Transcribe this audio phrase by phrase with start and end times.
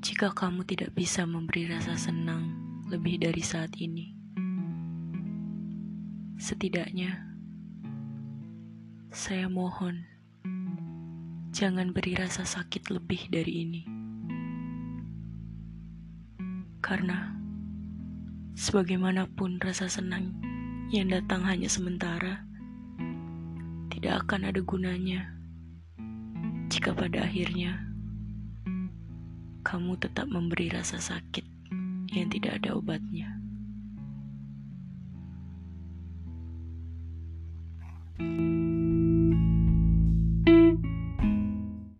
[0.00, 2.56] jika kamu tidak bisa memberi rasa senang
[2.88, 4.16] lebih dari saat ini.
[6.40, 7.20] Setidaknya,
[9.12, 10.08] saya mohon
[11.52, 13.82] jangan beri rasa sakit lebih dari ini.
[16.80, 17.36] Karena
[18.56, 20.32] sebagaimanapun rasa senang
[20.88, 22.40] yang datang hanya sementara,
[23.92, 25.28] tidak akan ada gunanya
[26.72, 27.90] jika pada akhirnya
[29.70, 31.46] kamu tetap memberi rasa sakit
[32.10, 33.38] yang tidak ada obatnya.
[38.18, 38.49] thank you